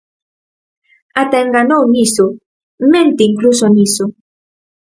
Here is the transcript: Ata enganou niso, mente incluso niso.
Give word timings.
Ata 1.21 1.37
enganou 1.45 1.81
niso, 1.93 2.25
mente 2.93 3.21
incluso 3.31 3.65
niso. 3.75 4.05